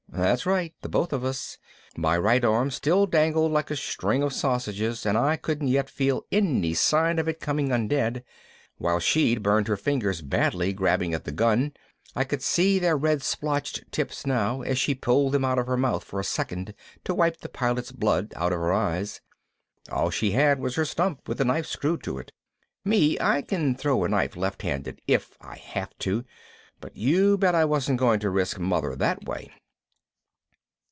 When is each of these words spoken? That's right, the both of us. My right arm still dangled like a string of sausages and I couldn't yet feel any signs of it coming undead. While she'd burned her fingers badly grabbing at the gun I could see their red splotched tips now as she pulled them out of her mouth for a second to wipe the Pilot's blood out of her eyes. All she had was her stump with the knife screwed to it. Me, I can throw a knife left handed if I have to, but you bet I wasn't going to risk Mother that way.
That's 0.13 0.45
right, 0.45 0.73
the 0.81 0.89
both 0.89 1.13
of 1.13 1.23
us. 1.23 1.57
My 1.95 2.17
right 2.17 2.43
arm 2.43 2.69
still 2.69 3.05
dangled 3.05 3.53
like 3.53 3.71
a 3.71 3.77
string 3.77 4.21
of 4.21 4.33
sausages 4.33 5.05
and 5.05 5.17
I 5.17 5.37
couldn't 5.37 5.69
yet 5.69 5.89
feel 5.89 6.25
any 6.33 6.73
signs 6.73 7.19
of 7.21 7.29
it 7.29 7.39
coming 7.39 7.69
undead. 7.71 8.21
While 8.77 8.99
she'd 8.99 9.41
burned 9.41 9.69
her 9.69 9.77
fingers 9.77 10.21
badly 10.21 10.73
grabbing 10.73 11.13
at 11.13 11.23
the 11.23 11.31
gun 11.31 11.71
I 12.13 12.25
could 12.25 12.43
see 12.43 12.77
their 12.77 12.97
red 12.97 13.23
splotched 13.23 13.89
tips 13.89 14.27
now 14.27 14.61
as 14.63 14.77
she 14.77 14.93
pulled 14.93 15.31
them 15.33 15.45
out 15.45 15.57
of 15.57 15.65
her 15.67 15.77
mouth 15.77 16.03
for 16.03 16.19
a 16.19 16.25
second 16.25 16.73
to 17.05 17.15
wipe 17.15 17.37
the 17.39 17.49
Pilot's 17.49 17.93
blood 17.93 18.33
out 18.35 18.51
of 18.51 18.59
her 18.59 18.73
eyes. 18.73 19.21
All 19.89 20.09
she 20.09 20.31
had 20.31 20.59
was 20.59 20.75
her 20.75 20.85
stump 20.85 21.25
with 21.27 21.37
the 21.37 21.45
knife 21.45 21.65
screwed 21.65 22.03
to 22.03 22.17
it. 22.19 22.33
Me, 22.83 23.17
I 23.19 23.41
can 23.41 23.75
throw 23.75 24.03
a 24.03 24.09
knife 24.09 24.35
left 24.35 24.61
handed 24.61 25.01
if 25.07 25.37
I 25.39 25.55
have 25.55 25.97
to, 25.99 26.25
but 26.81 26.97
you 26.97 27.37
bet 27.37 27.55
I 27.55 27.63
wasn't 27.63 27.99
going 27.99 28.19
to 28.19 28.29
risk 28.29 28.59
Mother 28.59 28.93
that 28.97 29.23
way. 29.23 29.49